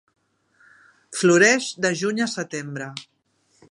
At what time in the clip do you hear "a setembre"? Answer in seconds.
2.29-2.93